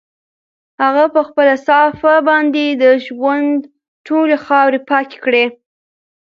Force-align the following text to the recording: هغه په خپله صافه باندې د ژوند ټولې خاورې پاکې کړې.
هغه 0.81 1.05
په 1.13 1.21
خپله 1.27 1.55
صافه 1.67 2.13
باندې 2.29 2.65
د 2.81 2.83
ژوند 3.05 3.57
ټولې 4.07 4.35
خاورې 4.45 4.79
پاکې 4.89 5.17
کړې. 5.25 5.45